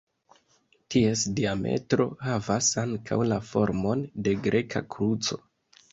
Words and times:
Ties 0.93 1.25
diametro 1.39 2.07
havas 2.29 2.71
ankaŭ 2.85 3.19
la 3.33 3.41
formon 3.53 4.03
de 4.29 4.35
greka 4.49 4.83
kruco. 4.97 5.41